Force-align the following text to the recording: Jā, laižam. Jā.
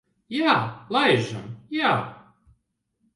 Jā, 0.35 0.53
laižam. 0.95 1.43
Jā. 1.75 1.91